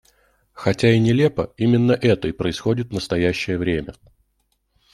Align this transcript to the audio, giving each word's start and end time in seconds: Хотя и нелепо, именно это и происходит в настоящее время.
Хотя 0.53 0.89
и 0.89 0.97
нелепо, 0.99 1.53
именно 1.57 1.91
это 1.91 2.27
и 2.27 2.31
происходит 2.31 2.89
в 2.89 2.93
настоящее 2.95 3.59
время. 3.59 3.93